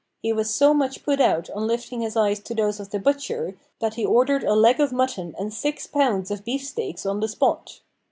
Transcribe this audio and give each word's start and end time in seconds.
He 0.23 0.33
was 0.33 0.51
so 0.51 0.73
much 0.73 1.03
put 1.05 1.21
out 1.21 1.47
on 1.51 1.67
lifting 1.67 2.01
his 2.01 2.17
eyes 2.17 2.39
to 2.39 2.55
those 2.55 2.79
of 2.79 2.89
the 2.89 2.97
butcher, 2.97 3.55
that 3.81 3.93
he 3.93 4.03
ordered 4.03 4.43
a 4.43 4.55
leg 4.55 4.79
of 4.79 4.91
mutton 4.91 5.35
and 5.37 5.53
six 5.53 5.85
pounds 5.85 6.31
of 6.31 6.43
beefsteaks 6.43 7.05
on 7.05 7.19
the 7.19 7.27
spot. 7.27 7.81